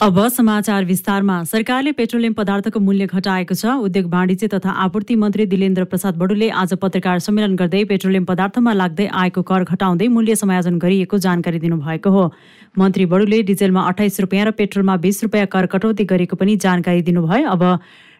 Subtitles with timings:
[0.00, 5.84] अब समाचार विस्तारमा। सरकारले पेट्रोलियम पदार्थको मूल्य घटाएको छ। उद्योग वाणिज्य तथा आपूर्ति मन्त्री दिलेन्द्र
[5.84, 11.18] प्रसाद बडुले आज पत्रकार सम्मेलन गर्दै पेट्रोलियम पदार्थमा लाग्दै आएको कर घटाउँदै मूल्य समायोजन गरिएको
[11.18, 12.24] जानकारी दिनुभएको हो।
[12.78, 17.48] मन्त्री बडुले डिजेलमा अठाइस रुपियाँ र पेट्रोलमा बिस रुपियाँ कर कटौती गरेको पनि जानकारी दिनुभयो।
[17.48, 17.62] अब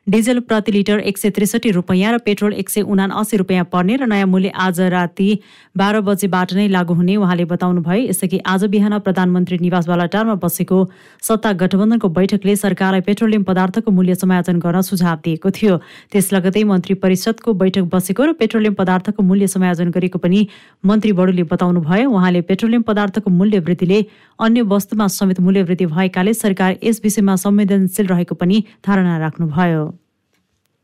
[0.09, 4.07] डिजेल प्रति लिटर एक सय त्रिसठी रुपियाँ र पेट्रोल एक सय उनासी रुपियाँ पर्ने र
[4.09, 5.39] नयाँ मूल्य आज राति
[5.77, 10.79] बाह्र बजेबाट नै लागू हुने उहाँले बताउनु भयो यसअघि आज बिहान प्रधानमन्त्री निवास बालाटारमा बसेको
[11.23, 15.77] सत्ता गठबन्धनको बैठकले सरकारलाई पेट्रोलियम पदार्थको मूल्य समायोजन गर्न सुझाव दिएको थियो।
[16.09, 20.47] त्यस लगतै मन्त्री परिषदको बैठक बसेको र पेट्रोलियम पदार्थको मूल्य समायोजन गरेको पनि
[20.85, 24.01] मन्त्री बडुले बताउनु भयो उहाँले पेट्रोलियम पदार्थको मूल्य वृद्धिले
[24.41, 29.98] अन्य वस्तुमा समेत मूल्य वृद्धि भएकाले सरकार यस विषयमा संवेदनशील रहेको पनि धारणा राख्नुभयो।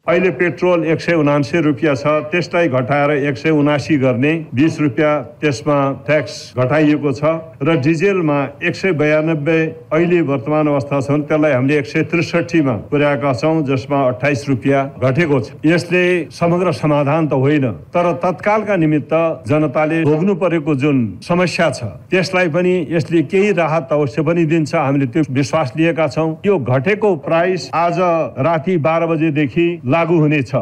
[0.06, 5.12] अहिले पेट्रोल एक सय उनासी रुपियाँ छ त्यसलाई घटाएर एक सय उनासी गर्ने बिस रुपियाँ
[5.40, 5.76] त्यसमा
[6.06, 7.24] ट्याक्स घटाइएको छ
[7.64, 9.56] र डिजेलमा एक सय बयानब्बे
[9.88, 15.40] अहिले वर्तमान अवस्था छन् त्यसलाई हामीले एक सय त्रिसठीमा पुर्याएका छौँ जसमा अठाइस रुपियाँ घटेको
[15.40, 19.14] छ। यसले समग्र समाधान त होइन तर तत्कालका निमित्त
[19.48, 25.06] जनताले भोग्नु परेको जुन समस्या छ त्यसलाई पनि यसले केही राहत अवश्य पनि दिन्छ हामीले
[25.16, 28.04] त्यो विश्वास लिएका छौँ। यो घटेको प्राइस आज
[28.44, 30.52] राति बाह्र बजेदेखि लागू हुनेछ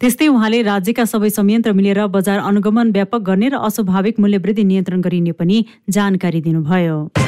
[0.00, 5.32] त्यस्तै उहाँले राज्यका सबै संयन्त्र मिलेर बजार अनुगमन व्यापक गर्ने र अस्वाभाविक मूल्यवृद्धि नियन्त्रण गरिने
[5.40, 5.64] पनि
[5.96, 7.19] जानकारी दिनुभयो।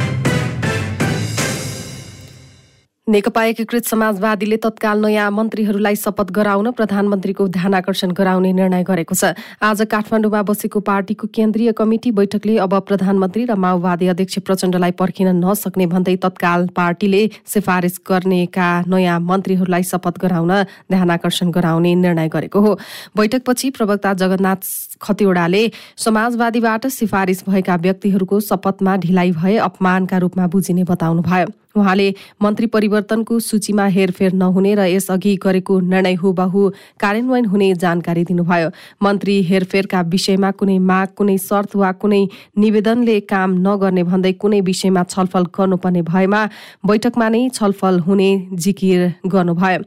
[3.13, 9.37] नेकपा एकीकृत समाजवादीले तत्काल नयाँ मन्त्रीहरूलाई शपथ गराउन प्रधानमन्त्रीको ध्यान आकर्षण गराउने निर्णय गरेको छ।
[9.61, 15.87] आज काठमाडौँमा बसेको पार्टीको केन्द्रीय कमिटी बैठकले अब प्रधानमन्त्री र माओवादी अध्यक्ष प्रचण्डलाई पर्खिन नसक्ने
[15.93, 20.53] भन्दै तत्काल पार्टीले सिफारिस गर्नेका नयाँ मन्त्रीहरूलाई शपथ गराउन
[20.89, 22.79] ध्यान आकर्षण गराउने निर्णय गरेको हो।
[23.13, 24.61] बैठकपछि प्रवक्ता जगन्नाथ
[25.05, 25.63] खतिवड़ाले
[26.01, 32.09] समाजवादीबाट सिफारिस भएका व्यक्तिहरूको शपथमा ढिलाइ भए अपमानका रूपमा बुझिने बताउनुभयो। उहाँले
[32.43, 36.69] मन्त्री परिवर्तनको सूचीमा हेरफेर नहुने र यसअघि गरेको निर्णय हुबहु
[37.01, 38.69] कार्यान्वयन हुने जानकारी दिनुभयो।
[39.03, 42.23] मन्त्री हेरफेरका विषयमा कुनै माग कुनै शर्त वा कुनै
[42.59, 46.43] निवेदनले काम नगर्ने भन्दै कुनै विषयमा छलफल गर्नुपर्ने भएमा
[46.87, 49.81] बैठकमा नै छलफल हुने जिकिर गर्नुभयो।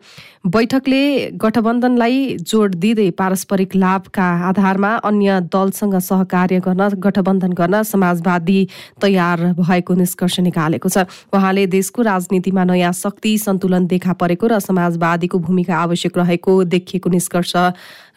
[0.46, 1.04] बैठकले
[1.42, 8.60] गठबन्धनलाई जोड दिँदै पारस्परिक लाभका आधारमा अन्य दलसँग सहकार्य गर्न गठबन्धन गर्न समाजवादी
[9.02, 15.40] तयार भएको निष्कर्ष निकालेको छ। उहाँले देशको राजनीतिमा नयाँ शक्ति सन्तुलन देखा परेको र समाजवादीको
[15.40, 17.54] भूमिका आवश्यक रहेको देखिएको निष्कर्ष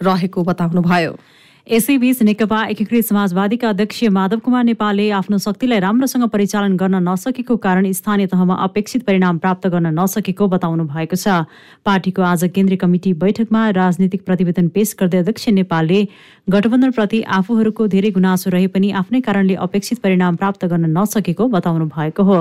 [0.02, 1.12] रहेको बताउनुभयो।
[1.68, 7.90] यसैबीच नेकपा एकीकृत समाजवादीका अध्यक्ष माधव कुमार नेपालले आफ्नो शक्तिलाई राम्रोसँग परिचालन गर्न नसकेको कारण
[7.92, 11.44] स्थानीय तहमा अपेक्षित परिणाम प्राप्त गर्न नसकेको बताउनु भएको छ।
[11.84, 16.00] पार्टीको आज केन्द्रीय कमिटी बैठकमा राजनीतिक प्रतिवेदन पेश गर्दै अध्यक्ष नेपालले
[16.48, 22.22] गठबन्धनप्रति आफूहरूको धेरै गुनासो रहे पनि आफ्नै कारणले अपेक्षित परिणाम प्राप्त गर्न नसकेको बताउनु भएको
[22.22, 22.38] हो।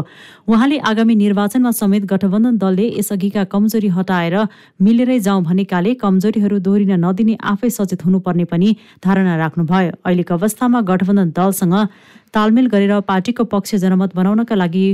[0.48, 4.40] उहाँले आगामी निर्वाचनमा समेत गठबन्धन दलले यसअघिका कमजोरी हटाएर
[4.80, 8.76] मिलेरै जाउँ भनेकाले कमजोरीहरू दोहोरिन नदिने आफै सचेत हुनुपर्ने पनि
[9.18, 11.76] धारणा राख्नुभयो। अहिलेको अवस्थामा गठबन्धन दलसँग
[12.34, 14.86] तालमेल गरेर पार्टीको पक्ष जनमत बनाउनका लागि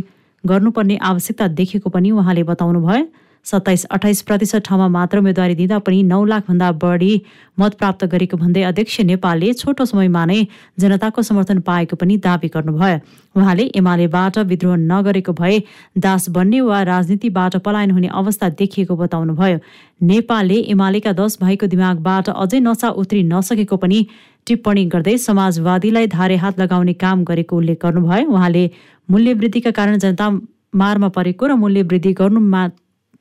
[0.44, 3.03] गर्नुपर्ने आवश्यकता देखेको पनि उहाँले बताउनुभयो।
[3.46, 7.12] सत्ताइस अठाइस प्रतिशत ठाउँमा मात्र उम्मेदवारी दिँदा पनि नौ लाखभन्दा बढी
[7.59, 10.38] मत प्राप्त गरेको भन्दै अध्यक्ष नेपालले छोटो समयमा नै
[10.80, 13.00] जनताको समर्थन पाएको पनि दावी गर्नुभयो।
[13.36, 15.59] उहाँले एमालेबाट विद्रोह नगरेको भए
[15.98, 19.58] दास बन्ने वा राजनीतिबाट पलायन हुने अवस्था देखिएको बताउनुभयो।
[20.02, 24.06] नेपालले एमालेका दश भाइको दिमागबाट अझै नसा उत्रि नसकेको पनि
[24.48, 28.64] टिप्पणी गर्दै समाजवादीलाई धारे हात लगाउने काम गरेको उल्लेख गर्नुभयो। उहाँले
[29.09, 30.30] मूल्यवृद्धिका कारण जनता
[30.76, 32.62] मारमा परेको र मूल्य वृद्धि गर्नुमा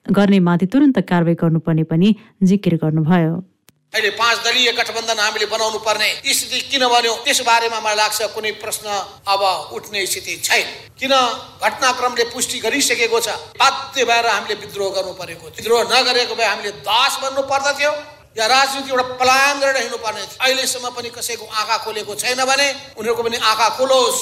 [0.07, 3.35] गर्ने माथि तुरन्त कारवाही गर्नुपर्ने पनि जिकिर गर्नुभयो।
[3.93, 7.13] अहिले पाँच दलीय गठबन्धन हामीले बनाउनु पर्ने स्थिति किन बन्यो?
[7.25, 8.89] त्यस बारेमा मलाई लाग्छ कुनै प्रश्न
[9.29, 9.43] अब
[9.77, 11.13] उठ्ने स्थिति छैन। किन
[11.61, 13.29] घटनाक्रमले पुष्टि गरिसकेको छ?
[13.61, 17.93] बाध्य भएर हामीले विद्रोह गर्नु परेको विद्रोह नगरेको भए हामीले दास बन्नु पर्दथ्यो
[18.33, 23.23] या राजनीति एउटा पलायन गरेर हिँड्नु पर्ने अहिलेसम्म पनि कसैको आँखा खोलेको छैन भने उनीहरूको
[23.23, 24.21] पनि आँखा खोलोस्।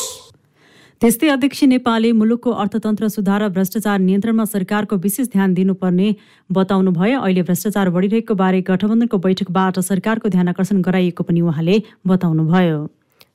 [1.00, 6.09] त्यस्तै अध्यक्ष नेपालले मुलुकको अर्थतन्त्र सुधार र भ्रष्टाचार नियन्त्रणमा सरकारको विशेष ध्यान दिनुपर्ने
[6.51, 12.80] बताउनु भयो अहिले भ्रष्टाचार बढिरहेको बारे गठबन्धनको बैठकबाट सरकारको ध्यान आकर्षण गराइएको पनि उहाँले बताउनुभयो।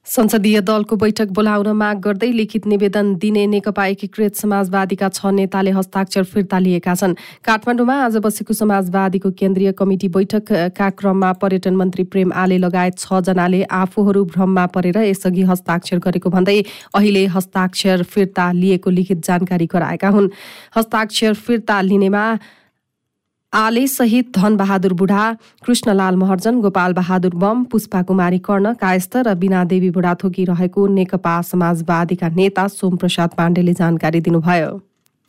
[0.05, 6.23] संसदीय दलको बैठक बोलाउन माग गर्दै लिखित निवेदन दिने नेकपा एकीकृत समाजवादीका छ नेताले हस्ताक्षर
[6.23, 12.57] फिर्ता लिएका छन्। काठमाडौँमा आज बसेको समाजवादीको केन्द्रीय कमिटी बैठकका क्रममा पर्यटन मन्त्री प्रेम आले
[12.61, 16.61] लगायत जनाले आफूहरू भ्रममा परेर यसअघि हस्ताक्षर गरेको भन्दै
[16.93, 20.29] अहिले हस्ताक्षर फिर्ता लिएको लिखित जानकारी गराएका हुन्।
[20.77, 22.25] हस्ताक्षर फिर्ता लिनेमा
[23.55, 25.25] आले सहित धनबहादुर बुढा
[25.65, 32.29] कृष्णलाल महर्जन गोपाल बहादुर बम पुष्पा कुमारी कर्ण कायस्थ र बिनादेवी बुढाथोकी रहेको नेकपा समाजवादीका
[32.35, 34.67] नेता सोमप्रसाद पाण्डेले जानकारी दिनुभयो।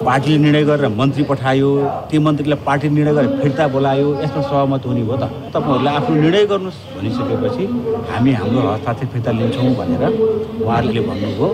[0.05, 1.69] पार्टीले निर्णय गरेर मन्त्री पठायो
[2.11, 6.45] ती मन्त्रीलाई पार्टी निर्णय गरेर फिर्ता बोलायो यसमा सहमत हुने भयो त। तपाईँहरूले आफ्नो निर्णय
[6.53, 7.65] गर्नुहोस् भनिसकेपछि
[8.11, 10.03] हामी हाम्रो हस्ताक्षर फिर्ता लिन्छौँ भनेर
[10.63, 11.49] उहाँहरूले भन्नुभयो।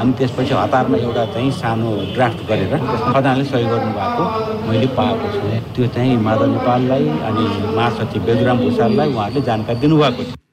[0.00, 4.24] अनि त्यसपछि हतारमा एउटा चाहिँ सानो ड्राफ्ट गरेर त्यसमा खजानले सही गर्नुभएको
[4.68, 5.44] मैले पाएको छु।
[5.74, 7.44] त्यो चाहिँ माधव नेपाललाई अनि
[7.76, 10.43] महासचिव बेदुराम भूषाललाई उहाँहरूले जानकारी दिनुभएको थियो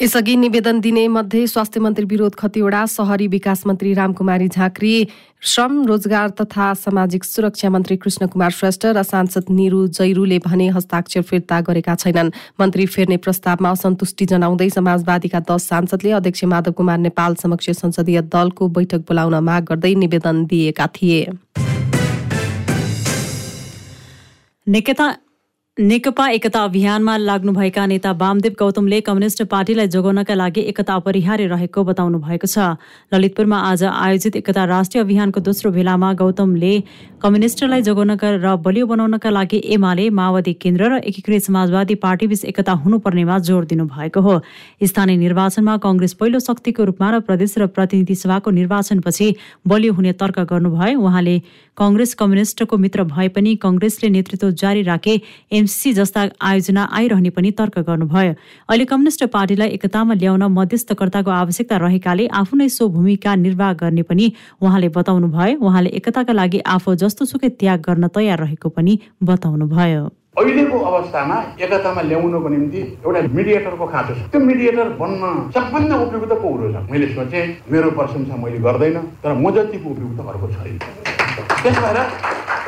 [0.00, 5.08] यसअघि निवेदन दिने मध्ये स्वास्थ्य मन्त्री विरोध खतिवडा शहरी विकास मन्त्री रामकुमारी झाँक्री
[5.42, 11.22] श्रम रोजगार तथा सामाजिक सुरक्षा मन्त्री कृष्ण कुमार श्रेष्ठ र सांसद निरु जैरूले भने हस्ताक्षर
[11.22, 17.34] फिर्ता गरेका छैनन्। मन्त्री फेर्ने प्रस्तावमा असन्तुष्टि जनाउँदै समाजवादीका दश सांसदले अध्यक्ष माधव कुमार नेपाल
[17.42, 21.24] समक्ष संसदीय दलको बैठक बोलाउन माग गर्दै निवेदन दिएका थिए।
[25.76, 32.18] नेकपा एकता अभियानमा लाग्नुभएका नेता वामदेव गौतमले कम्युनिष्ट पार्टीलाई जोगाउनका लागि एकता अपरिहार्य रहेको बताउनु
[32.18, 32.80] भएको छ।
[33.12, 36.72] ललितपुरमा आज आयोजित एकता राष्ट्रिय अभियानको दोस्रो भेलामा गौतमले
[37.26, 43.38] कम्युनिष्टलाई जोगाउनका र बलियो बनाउनका लागि एमाले माओवादी केन्द्र र एकीकृत समाजवादी पार्टीबीच एकता हुनुपर्नेमा
[43.42, 44.34] जोड़ दिनुभएको हो।
[44.86, 49.26] स्थानीय निर्वाचनमा कङ्ग्रेस पहिलो शक्तिको रूपमा र प्रदेश र प्रतिनिधि सभाको निर्वाचनपछि
[49.66, 51.36] बलियो हुने तर्क गर्नुभए उहाँले
[51.78, 55.14] कङ्ग्रेस कम्युनिष्टको मित्र भए पनि कङ्ग्रेसले नेतृत्व जारी राखे
[55.52, 58.32] एमसी जस्ता आयोजना आइरहने पनि तर्क गर्नुभयो।
[58.70, 64.32] अहिले कम्युनिष्ट पार्टीलाई एकतामा ल्याउन मध्यस्थकर्ताको आवश्यकता रहेकाले आफू नै सो भूमिका निर्वाह गर्ने पनि
[64.62, 68.92] उहाँले बताउनु भयो उहाँले एकताका लागि आफू जस्तोसुकै त्याग गर्न तयार रहेको पनि
[69.24, 70.04] बताउनुभयो।
[70.36, 75.22] अहिलेको अवस्थामा एकतामा ल्याउनको निम्ति एउटा मिडिएटरको खाँचो छ। त्यो मिडिएटर बन्न
[75.56, 80.20] सबभन्दा उपयुक्त को हुनु छ मैले सोचेँ मेरो प्रशंसा मैले गर्दैन तर म जतिको उपयुक्त
[80.28, 80.76] अर्को छैन।
[81.64, 81.98] त्यस भएर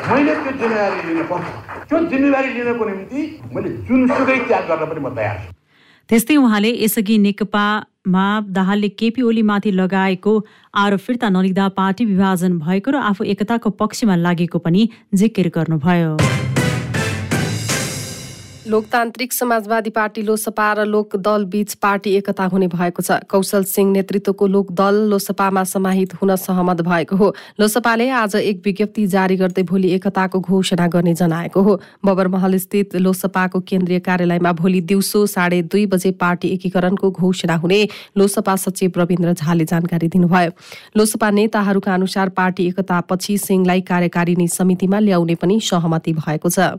[0.09, 1.45] मैले त्यो जिम्मेवारी लिन पर्छ।
[1.89, 3.19] त्यो जिम्मेवारी लिनको निम्ति
[3.53, 5.49] मैले जुनसुकै त्याग गर्न पनि म तयार छु।
[6.09, 7.17] त्यस्तै उहाँले यसअघि
[8.09, 10.33] नेकपामा दाहालले केपी ओलीमाथि लगाएको
[10.73, 16.17] आरोप फिर्ता नलिँदा पार्टी विभाजन भएको र आफू एकताको पक्षमा लागेको पनि जिकिर गर्नुभयो।
[18.69, 24.47] लोकतान्त्रिक समाजवादी पार्टी लोसपा र लोकदल बीच पार्टी एकता हुने भएको छ। कौशल सिंह नेतृत्वको
[24.47, 30.39] लोकदल लोसपामा समाहित हुन सहमत भएको हो। लोसपाले आज एक विज्ञप्ति जारी गर्दै भोलि एकताको
[30.39, 31.73] घोषणा गर्ने जनाएको हो।
[32.05, 37.81] बबरमहल स्थित लोसपाको केन्द्रीय कार्यालयमा भोलि दिउँसो साढे दुई बजे पार्टी एकीकरणको घोषणा हुने
[38.17, 40.51] लोसपा सचिव रविन्द्र झाले जानकारी दिनुभयो।
[40.97, 46.69] लोसपा नेताहरूका अनुसार पार्टी एकतापछि सिंहलाई कार्यकारिणी समितिमा ल्याउने पनि सहमति भएको छ।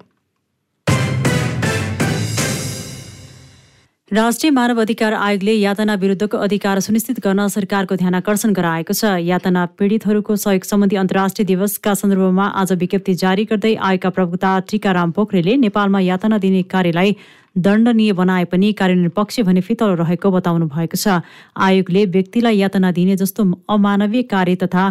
[4.13, 9.65] राष्ट्रिय मानव अधिकार आयोगले यातना विरुद्धको अधिकार सुनिश्चित गर्न सरकारको ध्यान आकर्षण गराएको छ। यातना
[9.79, 16.01] पीडितहरूको सहयोग सम्बन्धी अन्तर्राष्ट्रिय दिवसका सन्दर्भमा आज विज्ञप्ति जारी गर्दै आयोगका प्रवक्ता टीकाराम पोखरेलले नेपालमा
[16.01, 17.15] यातना दिने कार्यलाई
[17.57, 21.23] दण्डनीय बनाए पनि कार्यान्वयन पक्ष भने फितलो रहेको बताउनु भएको छ।
[21.57, 24.87] आयोगले व्यक्तिलाई यातना दिने जस्तो अमानवीय कार्य तथा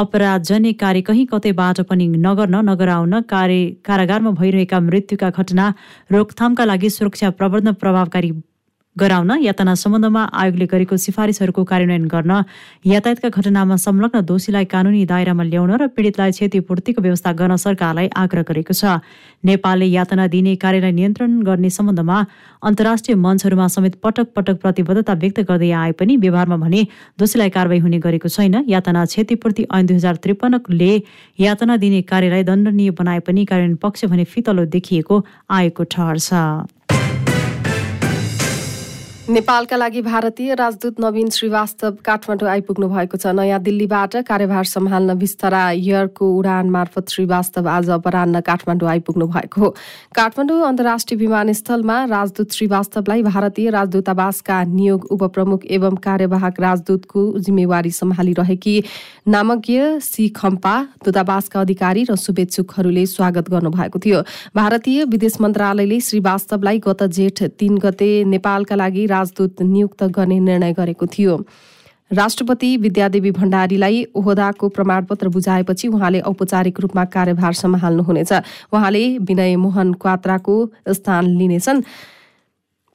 [0.00, 5.68] अपराधजन्य कार्य कहीँ कतैबाट पनि नगर्न नगराउन कार्य कारागारमा भइरहेका मृत्युका घटना
[6.12, 8.32] रोकथामका लागि सुरक्षा प्रबन्ध प्रभावकारी
[8.96, 12.32] गराउन यातना सम्बन्धमा आयोगले गरेको सिफारिसहरूको कार्यान्वयन गर्न
[12.86, 18.74] यातायातका घटनामा संलग्न दोषीलाई कानुनी दायरामा ल्याउन र पीडितलाई क्षतिपूर्तिको व्यवस्था गर्न सरकारलाई आग्रह गरेको
[18.76, 19.00] छ।
[19.48, 22.18] नेपालले यातना दिने कार्यलाई नियन्त्रण गर्ने सम्बन्धमा
[22.62, 26.84] अन्तर्राष्ट्रिय मञ्चहरूमा समेत पटक पटक प्रतिबद्धता व्यक्त गर्दै आए पनि व्यवहारमा भने
[27.16, 30.92] दोषीलाई कारवाही हुने गरेको छैन। यातना क्षतिपूर्ति ऐन दुई हजार त्रिपन्नले
[31.40, 36.44] यातना दिने कार्यलाई दण्डनीय बनाए पनि कार्यान्वयन पक्ष भने फितलो देखिएको आएको ठहर छ।
[39.32, 45.62] नेपालका लागि भारतीय राजदूत नवीन श्रीवास्तव काठमाडौँ आइपुग्नु भएको छ। नयाँ दिल्लीबाट कार्यभार सम्हाल्न विस्तारा
[45.72, 49.68] एयरको उडान मार्फत श्रीवास्तव आज अपरान्न काठमाडौँ आइपुग्नु भएको हो।
[50.12, 58.76] काठमाडौँ अन्तर्राष्ट्रिय विमानस्थलमा राजदूत श्रीवास्तवलाई भारतीय राजदूतावासका नियोग उपप्रमुख एवं कार्यवाहक राजदूतको जिम्मेवारी सम्हालिरहेकी
[59.32, 60.74] नामज्ञ सी खम्पा
[61.08, 64.20] दूतावासका अधिकारी र शुभेच्छुकहरूले स्वागत गर्नुभएको थियो।
[64.52, 71.06] भारतीय विदेश मन्त्रालयले श्रीवास्तवलाई गत जेठ तीन गते नेपालका लागि राजदूत नियुक्त गर्ने निर्णय गरेको
[71.06, 71.46] थियो।
[72.12, 78.32] राष्ट्रपति विद्यादेवी भण्डारीलाई ओहदाको प्रमाणपत्र बुझाएपछि उहाँले औपचारिक रूपमा कार्यभार सम्हाल्नुहुनेछ।
[78.72, 80.56] उहाँले विनय मोहन क्वात्राको
[80.88, 81.82] स्थान लिनेछन्।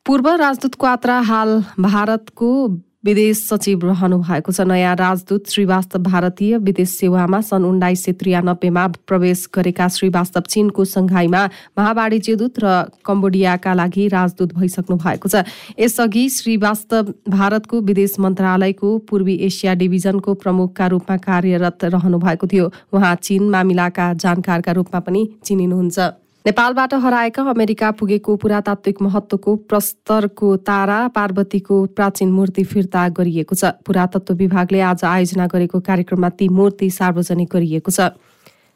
[0.05, 2.67] पूर्व राजदूत क्वात्रा हाल भारतको
[3.05, 8.85] विदेश सचिव रहनु भएको छ। नयाँ राजदूत श्रीवास्तव भारतीय विदेश सेवामा सन् उन्नाइस सय त्रियानब्बेमा
[9.05, 11.41] प्रवेश गरेका श्रीवास्तव चीनको सङ्घाईमा
[11.77, 12.65] महावाणिज्य दूत र
[13.05, 15.45] कम्बोडियाका लागि राजदूत भइसक्नु भएको छ।
[15.77, 23.15] यसअघि श्रीवास्तव भारतको विदेश मन्त्रालयको पूर्वी एसिया डिभिजनको प्रमुखका रूपमा कार्यरत रहनु भएको थियो। उहाँ
[23.21, 31.79] चीन मामिलाका जानकारका रूपमा पनि चिनिनुहुन्छ। नेपालबाट हराएका अमेरिका पुगेको पुरातात्विक महत्वको प्रस्तरको तारा पार्वतीको
[31.91, 37.91] प्राचीन मूर्ति फिर्ता गरिएको छ। पुरातत्व विभागले आज आयोजना गरेको कार्यक्रममा ती मूर्ति सार्वजनिक गरिएको
[37.91, 37.99] छ।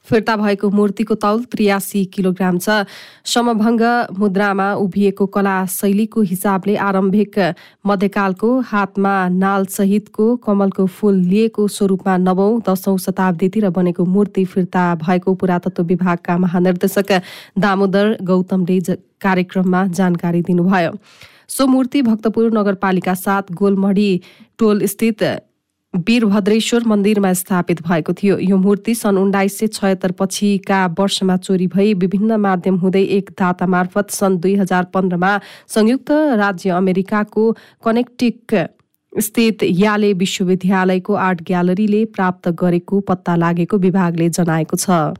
[0.08, 2.86] फिर्ता भएको मूर्तिको तौल त्रियासी किलोग्राम छ।
[3.26, 3.82] समभङ्ग
[4.20, 7.40] मुद्रामा उभिएको कला शैलीको हिसाबले आरम्भिक
[7.88, 15.36] मध्यकालको हातमा नाल सहितको कमलको फूल लिएको स्वरूपमा नवौं दशौं शताब्दीतिर बनेको मूर्ति फिर्ता भएको
[15.36, 17.12] पुरातत्व विभागका महानिर्देशक
[17.60, 18.80] दामोदर गौतमले
[19.22, 20.92] कार्यक्रममा जानकारी दिनुभयो।
[21.48, 24.12] सो मूर्ति भक्तपुर नगरपालिका सात गोलमढी
[24.60, 25.24] टोल स्थित
[25.94, 31.94] वीरभद्रेश्वर मन्दिरमा स्थापित भएको थियो। यो मूर्ति सन् उन्नाइस सय छयत्तर पछिका वर्षमा चोरी भई
[31.94, 35.32] विभिन्न माध्यम हुँदै एक दाता मार्फत सन् दुई हजार पन्ध्रमा
[35.68, 37.52] संयुक्त राज्य अमेरिकाको
[37.84, 38.56] कनेक्टिक
[39.14, 45.20] स्थित याले विश्वविद्यालयको आर्ट ग्यालरीले प्राप्त गरेको पत्ता लागेको विभागले जनाएको छ।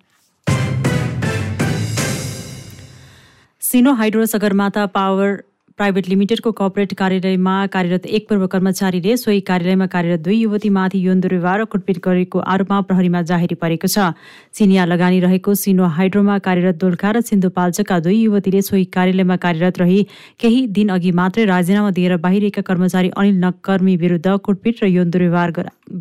[3.62, 5.42] Sino Hydro Sagarmatha Power
[5.82, 11.64] Private लिमिटेडको corporate कार्यालयमा कार्यरत एक पूर्व कर्मचारीले सोही कार्यालयमा कार्यरत दुई युवतीमाथि यौन दुर्व्यवहार
[11.72, 14.14] कुटपिट गरेको आरोपमा प्रहरीमा जाहेरी परेको छ।
[14.54, 20.06] चिनिया लगानी रहेको सिनो हाइड्रोमा कार्यरत दोलखा र सिन्धुपाल्चोकका दुई युवतीले सोही कार्यालयमा कार्यरत रही
[20.38, 25.52] केही दिन अघि मात्रै राजीनामा दिएर बाहिरिएका कर्मचारी अनिल नकर्मी विरुद्ध कुटपिट र यौन दुर्व्यवहार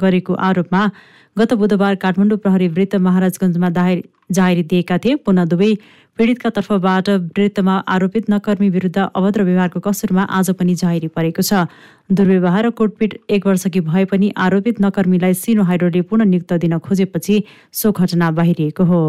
[0.04, 0.84] गरेको आरोपमा
[1.36, 3.68] गत बुधबार काठमाडौँ प्रहरी वृत्त महाराजगञ्जमा
[4.30, 5.72] जाहेरी दिएका थिए। पुनः दुवै
[6.20, 11.64] पीडितका तर्फबाट वृत्तमा आरोपित नकर्मी विरुद्ध अभद्र व्यवहारको कसुरमा आज पनि जाहेरी परेको छ।
[12.12, 17.42] दुर्व्यवहार र कोटपिट एक वर्षकी भए पनि आरोपित नकर्मीलाई सिनो हाइड्रोले पुनः नियुक्त दिन खोजेपछि
[17.72, 19.00] सो घटना बाहिरिएको हो।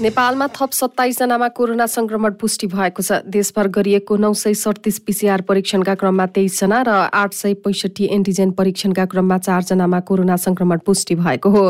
[0.00, 5.94] नेपालमा थप सत्ताइसजनामा कोरोना संक्रमण पुष्टि भएको छ। देशभर गरिएको नौ सय सडतिस पिसिआर परीक्षणका
[6.00, 11.66] क्रममा तेइसजना र आठ सय पैँसठी एन्टिजेन परीक्षणका क्रममा चारजनामा कोरोना संक्रमण पुष्टि भएको हो।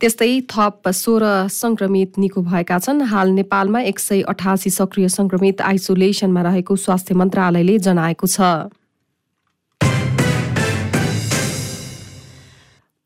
[0.00, 6.42] त्यस्तै थप सोह्र संक्रमित निको भएका छन्। हाल नेपालमा एक सय अठासी सक्रिय संक्रमित आइसोलेसनमा
[6.42, 8.40] रहेको स्वास्थ्य मन्त्रालयले जनाएको छ।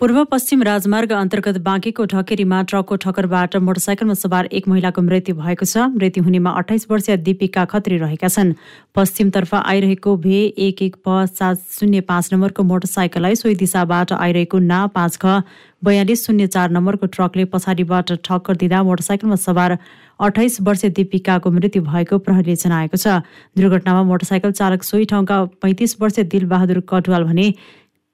[0.00, 5.84] पूर्व पश्चिम राजमार्ग अन्तर्गत बाँकेको ढकेरीमा ट्रकको ठक्करबाट मोटरसाइकलमा सवार एक महिलाको मृत्यु भएको छ।
[5.94, 8.52] मृत्यु हुनेमा अठाइस वर्षीय दिपिका खत्री रहेका छन्।
[8.94, 14.86] पश्चिमतर्फ आइरहेको भे एक एक प सात शून्य पाँच नम्बरको मोटरसाइकललाई सोही दिशाबाट आइरहेको ना
[14.90, 15.42] पाँच ख
[15.84, 19.76] बयालिस शून्य चार नम्बरको ट्रकले पछाडिबाट ठक्कर दिँदा मोटरसाइकलमा सवार
[20.20, 23.22] अठाइस वर्षीय दिपिकाको मृत्यु भएको प्रहरीले जनाएको छ।
[23.54, 27.46] दुर्घटनामा मोटरसाइकल चालक सोही ठाउँका पैँतिस वर्षीय दिलबहादुर कटवाल भने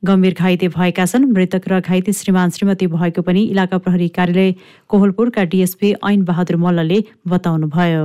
[0.02, 4.54] गम्भीर घाइते भएका छन्। मृतक र घाइते श्रीमान श्रीमती भएको पनि इलाका प्रहरी कार्यालय
[4.88, 8.04] कोहलपुरका डिएसपी ऐन बहादुर मल्लले बताउनुभयो।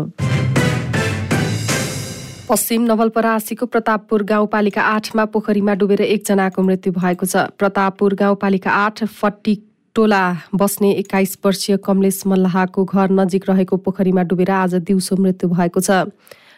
[2.52, 9.56] पश्चिम नवलपरासीको प्रतापपुर गाउँपालिका आठमा पोखरीमा डुबेर एकजनाको मृत्यु भएको छ। प्रतापपुर गाउँपालिका आठ फट्टी
[9.96, 10.24] टोला
[10.54, 16.12] बस्ने एक्काइस वर्षीय कमलेश मल्लाहको घर नजिक रहेको पोखरीमा डुबेर आज दिउँसो मृत्यु भएको छ।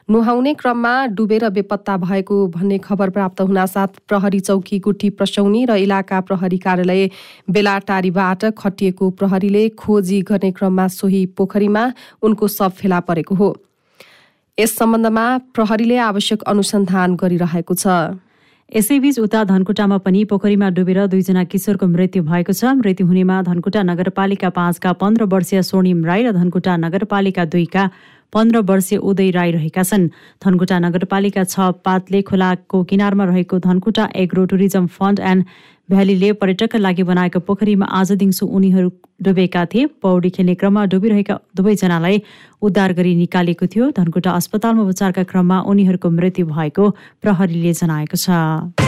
[0.10, 6.20] नुहाउने क्रममा डुबेर बेपत्ता भएको भन्ने खबर प्राप्त हुनासाथ प्रहरी चौकी गुठी प्रसौनी र इलाका
[6.24, 7.10] प्रहरी कार्यालय
[7.52, 11.84] बेलाटारीबाट खटिएको प्रहरीले खोजी गर्ने क्रममा सोही पोखरीमा
[12.24, 13.50] उनको सब फेला परेको हो।
[14.58, 18.16] यस सम्बन्धमा प्रहरीले आवश्यक अनुसन्धान गरिरहेको छ।
[18.70, 24.50] यसैबीच उता धनकुटामा पनि पोखरीमा डुबेर दुईजना किशोरको मृत्यु भएको छ। मृत्यु हुनेमा धनकुटा नगरपालिका
[24.56, 27.84] पाँचका पन्ध्र वर्षीय स्वर्णिम राई र धनकुटा नगरपालिका दुईका
[28.34, 30.08] पन्ध्र वर्षीय उदय राई रहेका छन्।
[30.44, 35.44] धनकुटा नगरपालिका छ पातले खोलाको किनारमा रहेको Dhankuta agro tourism fund and
[35.90, 38.90] भ्यालीले पर्यटकका लागि बनाएको पोखरीमा आज दिउँसो उनीहरू
[39.24, 42.22] डुबेका थिए। पौडी खेल्ने क्रममा डुबिरहेका दुवैजनालाई
[42.62, 46.90] उद्धार गरी निकालेको थियो। धनकुटा अस्पतालमा उपचारका क्रममा उनीहरूको मृत्यु भएको
[47.24, 48.87] प्रहरीले जनाएको छ।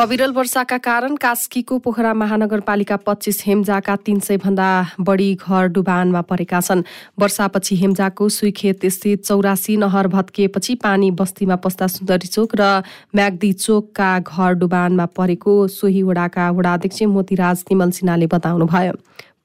[0.00, 6.60] अविरल वर्षाका कारण कास्कीको पोखरा महानगरपालिका पच्चिस हेम्जाका तीन सय भन्दा बढी घर डुबानमा परेका
[6.60, 6.82] छन्।
[7.20, 12.70] वर्षापछि हेम्जाको सुइखेत स्थित चौरासी नहर भत्किएपछि पानी बस्तीमा पस्दा सुन्दरी चोक र
[13.12, 18.96] म्याग्दी चोकका घर डुबानमा परेको सोही वडाका वडाध्यक्ष मोतीराज तिमल सिन्हाले बताउनुभयो।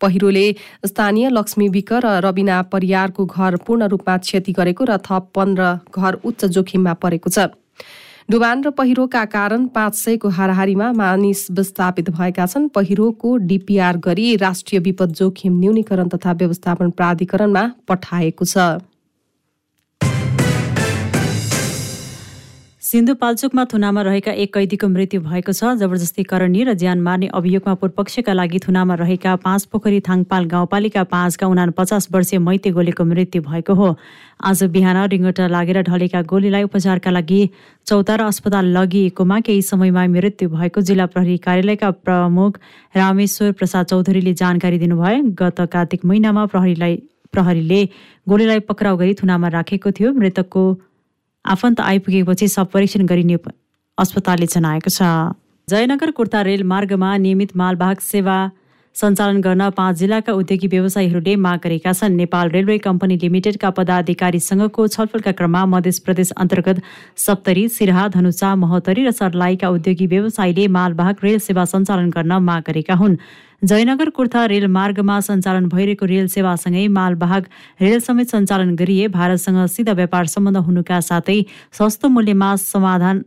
[0.01, 0.45] पहिरोले
[0.85, 6.21] स्थानीय लक्ष्मी विक र रविना परियारको घर पूर्ण रूपमा क्षति गरेको र थप पन्ध्र घर
[6.23, 7.51] उच्च जोखिममा परेको छ।
[8.29, 14.79] डुबान र पहिरोका कारण पाँच सयको हाराहारीमा मानिस विस्थापित भएका छन्। पहिरोको डिपिआर गरी राष्ट्रिय
[14.81, 18.57] विपद जोखिम न्यूनीकरण तथा व्यवस्थापन प्राधिकरणमा पठाएको छ।
[22.95, 28.33] सिन्धुपाल्चोकमा थुनामा रहेका एक कैदीको मृत्यु भएको छ। जबरजस्ती करणी र ज्यान मार्ने अभियोगमा पूर्वपक्षका
[28.33, 33.73] लागि थुनामा रहेका पाँच पोखरी थाङपाल गाउँपालिका पाँचका उना पचास वर्षीय मैते गोलीको मृत्यु भएको
[33.75, 33.89] हो।
[34.39, 37.41] आज बिहान रिङ्गटा लागेर ढलेका गोलीलाई उपचारका लागि
[37.83, 42.59] चौतारा अस्पताल लगिएकोमा केही समयमा मृत्यु भएको जिल्ला प्रहरी कार्यालयका प्रमुख
[42.95, 46.95] रामेश्वर प्रसाद चौधरीले जानकारी दिनुभयो। गत कार्तिक महिनामा प्रहरीलाई
[47.33, 47.85] प्रहरीले
[48.29, 50.63] गोलीलाई पक्राउ गरी थुनामा राखेको थियो। मृतकको
[51.45, 53.37] आफन्त आइपुगेपछि सब परीक्षण गरिने
[53.97, 55.01] अस्पतालले जनाएको छ।
[55.67, 58.37] जयनगर कुर्ता रेल मार्गमा नियमित मालवाहक सेवा
[58.95, 65.31] सञ्चालन गर्न पाँच जिल्लाका उद्योगी व्यवसायीहरूले माग गरेका छन्। नेपाल रेलवे कम्पनी लिमिटेडका पदाधिकारीसँगको छलफलका
[65.31, 66.81] क्रममा मध्य प्रदेश अन्तर्गत
[67.17, 72.95] सप्तरी सिराहा धनुषा महोत्तरी र सर्लाहीका उद्योगी व्यवसायीले मालवाहक रेल सेवा सञ्चालन गर्न माग गरेका
[72.95, 73.17] हुन्।
[73.61, 77.47] जयनगर कुर्था रेल मार्गमा सञ्चालन भइरहेको रेल सेवासँगै मालवाहक
[77.81, 81.39] रेल समेत सञ्चालन गरिए भारतसँग सिधा व्यापार सम्बन्ध हुनुका साथै
[81.73, 83.23] सस्तो मूल्यमा समाधान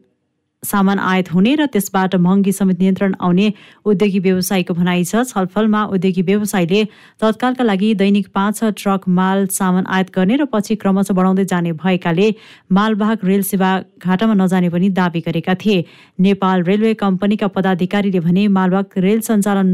[0.63, 3.53] सामान आयात हुने र त्यसबाट महँगी समेत नियन्त्रण आउने
[3.87, 6.85] उद्योगी व्यवसायीको भनाइ छ। छलफलमा उद्योगी व्यवसायीले
[7.23, 11.73] तत्कालका लागि दैनिक पाँच छ ट्रक माल सामान आयात गर्ने र पछि क्रमशः बढाउँदै जाने
[11.79, 12.27] भएकाले
[12.75, 13.71] मालवाहक रेल सेवा
[14.03, 15.85] घाटामा नजाने पनि दावी गरेका थिए।
[16.21, 19.71] नेपाल रेलवे कम्पनीका पदाधिकारीले भने मालवाहक रेल सञ्चालन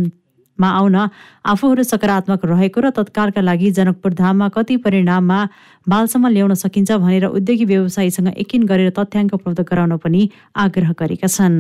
[0.58, 0.96] मा आउन
[1.44, 5.38] आफूहरू सकारात्मक रहेको र तत्कालका लागि जनकपुर धाममा कति परिणाममा
[5.86, 10.22] बालसम्म ल्याउन सकिन्छ भनेर उद्योगी व्यवसायीसँग यकिन गरेर तथ्याङ्क उपलब्ध गराउन पनि
[10.56, 11.58] आग्रह गरेका छन्।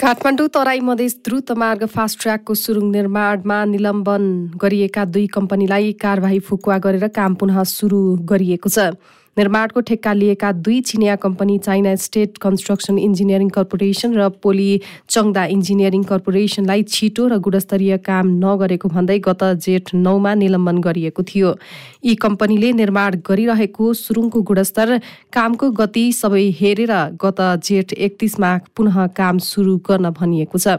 [0.00, 4.22] काठमाडौँ तराई मधेस द्रुत मार्ग फास्ट ट्र्याकको सुरुङ निर्माणमा निलम्बन
[4.56, 8.96] गरिएका दुई कम्पनीलाई कारवाही फुकुवा गरेर काम पुनः सुरु गरिएको छ।
[9.36, 14.70] निर्माणको ठेक्का लिएका दुई चिनिया company China State Construction Engineering Corporation र पोली
[15.08, 21.54] चङ्दा इन्जिनियरिङ कर्पोरेसनलाई छिटो र गुणस्तरीय काम नगरेको भन्दै गत जेठ नौमा निलम्बन गरिएको थियो।
[22.04, 24.98] यी कम्पनीले निर्माण गरिरहेको सुरुङको गुणस्तर
[25.32, 26.94] कामको गति सबै हेरेर
[27.24, 30.78] गत जेठ एकतिसमा पुनः काम सुरु गर्न भनिएको छ।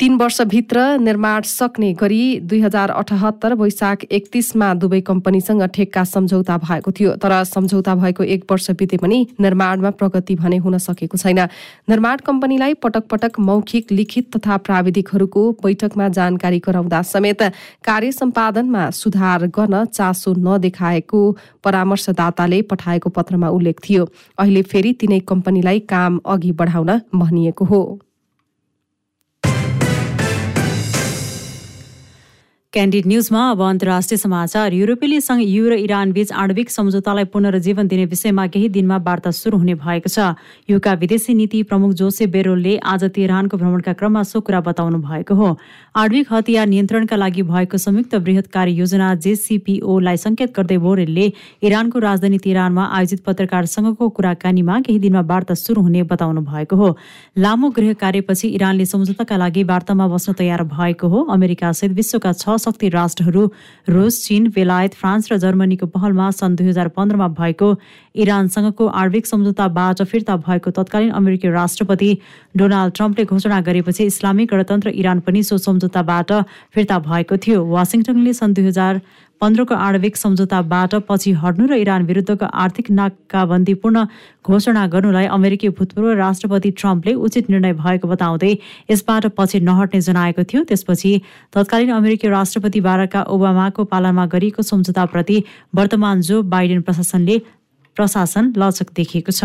[0.00, 6.92] तीन वर्षभित्र निर्माण सक्ने गरी दुई हजार अठहत्तर वैशाख एकतिसमा दुवै कम्पनीसँग ठेक्का सम्झौता भएको
[6.92, 11.38] थियो। तर सम्झौता भएको एक वर्ष बिते पनि निर्माणमा प्रगति भने हुन सकेको छैन।
[11.88, 17.42] निर्माण कम्पनीलाई पटक पटक मौखिक लिखित तथा प्राविधिकहरूको बैठकमा जानकारी गराउँदा समेत
[17.84, 21.20] कार्य सम्पादनमा सुधार गर्न चासो नदेखाएको
[21.64, 24.08] परामर्शदाताले पठाएको पत्रमा उल्लेख थियो।
[24.38, 27.80] अहिले फेरि तिनै कम्पनीलाई काम अघि बढाउन भनिएको हो।
[32.74, 38.04] क्यान्डिड न्युजमा अब अन्तर्राष्ट्रिय समाचार। युरोपेली संघ यु र इरान बीच आणविक सम्झौतालाई पुनर्जीवन दिने
[38.10, 40.34] विषयमा केही दिनमा वार्ता सुरु हुने भएको छ।
[40.66, 45.50] युका विदेशी नीति प्रमुख जोसे बेरोलले आज तेहरानको भ्रमणका क्रममा सो कुरा बताउनु भएको हो।
[45.94, 51.30] आणविक हतियार नियन्त्रणका लागि भएको संयुक्त वृहत कार्य योजना जेसिपिओलाई संकेत गर्दै बोरेलले
[51.62, 56.90] इरानको राजधानी तेहरानमा आयोजित पत्रकारसँगको कुराकानीमा केही दिनमा वार्ता सुरु हुने बताउनु भएको हो।
[57.38, 62.88] लामो गृह कार्यपछि इरानले सम्झौताका लागि वार्तामा बस्न तयार भएको हो। अमेरिकासहित विश्वका छ शक्ति
[62.90, 63.50] राष्ट्रहरू
[63.88, 67.72] रुस चीन बेलायत फ्रान्स र जर्मनीको पहलमा सन् दुई हजार पन्ध्रमा भएको
[68.14, 72.10] इरानसँगको आणविक सम्झौताबाट फिर्ता भएको तत्कालीन अमेरिकी राष्ट्रपति
[72.56, 76.32] डोनाल्ड ट्रम्पले घोषणा गरेपछि इस्लामिक गणतन्त्र इरान पनि सो सम्झौताबाट
[76.74, 79.00] फिर्ता भएको थियो। वासिङटनले सन् दुई हजार
[79.40, 84.04] पन्ध्रको आणविक सम्झौताबाट पछि हट्नु र इरान विरुद्धको आर्थिक नाकाबन्दीपूर्ण
[84.46, 88.52] घोषणा गर्नुलाई अमेरिकी भूतपूर्व राष्ट्रपति ट्रम्पले उचित निर्णय भएको बताउँदै
[88.90, 91.12] यसबाट पछि नहट्ने जनाएको थियो। त्यसपछि
[91.52, 95.42] तत्कालीन अमेरिकी राष्ट्रपति बाराका ओबामाको पालनमा गरिएको सम्झौताप्रति
[95.74, 97.42] वर्तमान जो बाइडेन प्रशासनले
[97.96, 99.44] प्रशासन लचक देखिएको छ।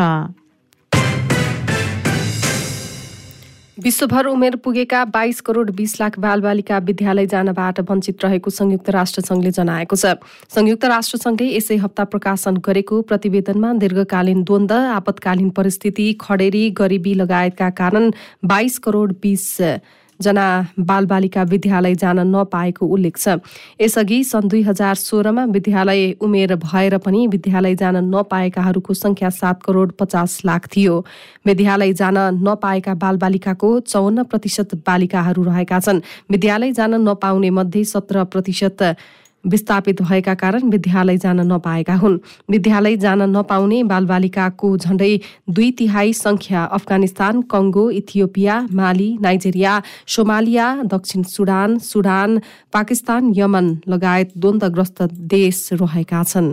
[3.77, 9.95] विश्वभर उमेर पुगेका बाइस करोड बिस लाख बालबालिका विद्यालय जानबाट वञ्चित रहेको संयुक्त राष्ट्रसङ्घले जनाएको
[9.95, 10.19] छ।
[10.51, 18.12] संयुक्त राष्ट्रसङ्घले यसै हप्ता प्रकाशन गरेको प्रतिवेदनमा दीर्घकालीन द्वन्द आपतकालीन परिस्थिति खडेरी गरिबी लगायतका कारण
[18.45, 19.47] बाइस करोड बिस
[20.19, 20.45] जना
[20.79, 23.39] बालबालिका विद्यालय जान नपाएको उल्लेख छ।
[23.82, 29.91] यसअघि सन् दुई हजार सोह्रमा विद्यालय उमेर भएर पनि विद्यालय जान नपाएकाहरूको संख्या सात करोड
[29.99, 30.95] पचास लाख थियो।
[31.45, 36.01] विद्यालय जान नपाएका बालबालिकाको चौन्न प्रतिशत बालिकाहरू रहेका छन्।
[36.32, 38.84] विद्यालय जान नपाउने मध्ये सत्र प्रतिशत
[39.45, 42.17] विस्थापित भएका कारण विद्यालय जान नपाएका हुन्।
[42.52, 51.23] विद्यालय जान नपाउने बालबालिकाको झण्डै दुई तिहाई संख्या Afghanistan Congo Ethiopia Mali Nigeria Somalia दक्षिण
[51.23, 52.39] सुडान सुडान
[52.73, 55.02] पाकिस्तान यमन लगायत द्वन्द्वग्रस्त
[55.36, 56.49] देश रहेका छन्।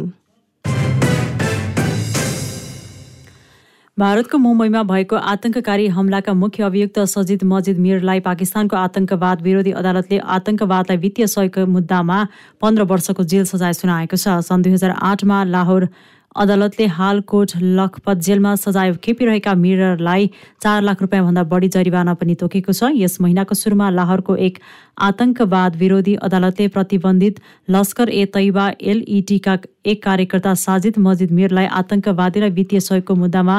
[3.98, 10.96] भारतको मुम्बईमा भएको आतंककारी हमलाका मुख्य अभियुक्त सजिद मजिद मिरलाई पाकिस्तानको आतंकवाद विरोधी अदालतले आतंकवादलाई
[11.00, 12.18] वित्तीय सहयोगको मुद्दामा
[12.61, 15.88] पन्ध्र वर्षको जेल सजाय सुनाएको छ। सन् दुई हजार आठमा लाहोर
[16.37, 20.31] अदालतले हाल कोट लखपत जेलमा सजाय खेपिरहेका मिररलाई
[20.62, 24.59] चार लाख रुपियाँभन्दा बढी जरिवाना पनि तोकेको छ। यस महिनाको सुरुमा लाहोरको एक
[25.09, 32.81] आतंकवाद विरोधी अदालतले प्रतिबन्धित लस्कर ए तैबा एलइटीका एक कार्यकर्ता साजिद मजिद मिरलाई आतंकवादीलाई वित्तीय
[32.81, 33.57] सहयोगको मुद्दामा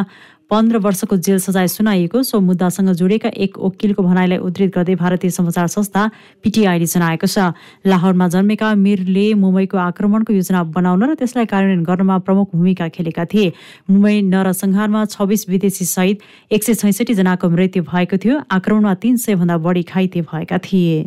[0.51, 5.67] पन्ध्र वर्षको जेल सजाय सुनाइएको सो मुद्दासँग जोडिएका एक वकिलको भनाइलाई उद्धृत गर्दै भारतीय समाचार
[5.67, 6.09] संस्था
[6.43, 7.51] पिटिआईले जनाएको छ।
[7.83, 13.51] लाहोरमा जन्मेका मिरले मुम्बईको आक्रमणको योजना बनाउन र त्यसलाई कार्यान्वयन गर्नमा प्रमुख भूमिका खेलेका थिए।
[13.91, 16.17] मुम्बई नरसंहारमा छब्बिस विदेशी सहित
[16.51, 20.97] एक सय छैसठी जनाको मृत्यु भएको थियो। आक्रमणमा तीन सय भन्दा बढी घाइते भएका थिए।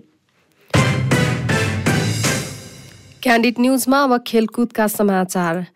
[3.22, 5.66] क्यान्डिड न्युजमा अब खेलकुदका समाचार।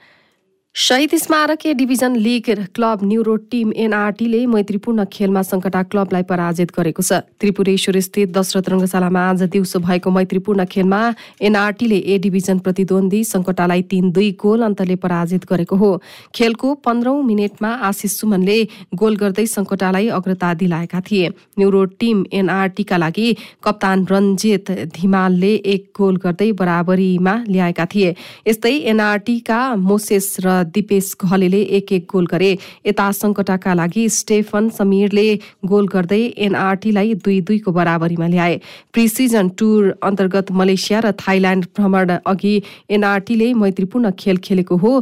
[0.74, 7.20] शहीद स्मारकीय division league club New Road team एनआरटीले मैत्रीपूर्ण खेलमा सङ्कटा क्लबलाई पराजित गरेको छ।
[7.38, 10.98] त्रिपुरेश्वर स्थित दशरथ रङ्गशालामा आज दिउँसो भएको मैत्रीपूर्ण खेलमा
[11.40, 15.92] एनआरटीले ए डिभिजन प्रतिद्वन्दी सङ्कटालाई तीन दुई गोल अन्तरले पराजित गरेको हो।
[16.34, 18.58] खेलको पन्ध्रौं मिनटमा आशिष सुमनले
[18.96, 23.28] गोल गर्दै सङ्कटालाई अग्रता दिलाएका थिए। न्युरो टिम एनआरटीका लागि
[23.62, 28.14] कप्तान रञ्जित धिमालले एक गोल गर्दै बराबरीमा ल्याएका थिए।
[28.48, 32.50] यस्तै एनआरटीका मोसेस र दिपेश घलेले एक एक गोल गरे।
[32.86, 35.26] यता सङ्कटाका लागि स्टेफन समीरले
[35.66, 38.60] गोल गर्दै एनआरटीलाई दुई दुईको बराबरीमा ल्याए।
[38.92, 42.54] प्रिसिजन टुर अन्तर्गत मलेसिया र थाइल्याण्ड भ्रमण अघि
[42.90, 44.92] एनआरटीले मैत्रीपूर्ण खेल खेलेको हो।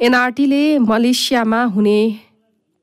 [0.00, 1.98] एनआरटीले मलेसियामा हुने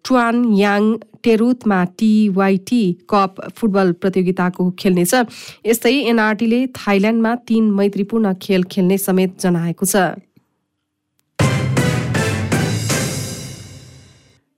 [0.06, 0.84] ट्वान याङ
[1.24, 5.14] टेरुतमा टिवाइटी कप फुटबल प्रतियोगिताको खेल्नेछ।
[5.66, 9.96] यस्तै एनआरटीले थाइल्याण्डमा तीन मैत्रीपूर्ण खेल खेल्ने समेत जनाएको छ।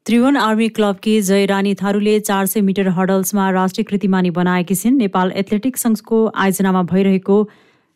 [0.08, 5.82] त्रिभुवन आर्मी क्लबकी जयरानी थारूले चार सय मिटर हडल्समा राष्ट्रिय कृतिमानी बनाएकी छिन्। नेपाल एथलेटिक्स
[5.84, 7.39] सङ्घको आयोजनामा भइरहेको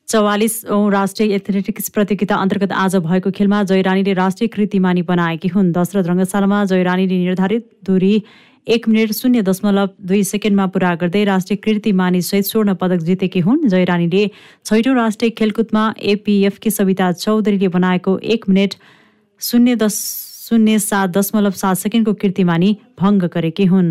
[0.07, 6.63] चौवालिसौँ राष्ट्रिय एथलेटिक्स प्रतियोगिता अन्तर्गत आज भएको खेलमा जयरानीले राष्ट्रिय कृतिमानी बनाएकी हुन्। दशरथ रङ्गशालामा
[6.71, 8.11] जयरानीले निर्धारित दूरी
[8.67, 13.63] एक मिनट शून्य दशमलव दुई सेकेन्डमा पुरा गर्दै राष्ट्रिय कृतिमानी सहित स्वर्ण पदक जितेकी हुन्।
[13.69, 14.25] जयरानीले
[14.65, 18.75] छैटौँ राष्ट्रिय खेलकुदमा एपिएफकी सविता चौधरीले बनाएको एक मिनट
[19.41, 20.01] शून्य दस
[20.51, 23.89] शून्य सात दशमलव सात सेकेन्डको कीर्तिमानी भङ्ग गरेकी हुन्।